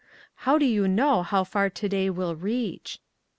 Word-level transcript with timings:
How 0.33 0.57
do 0.57 0.65
you 0.65 0.87
know 0.87 1.21
how 1.21 1.43
far 1.43 1.69
to 1.69 1.87
day 1.87 2.09
will 2.09 2.35
reach? 2.35 2.97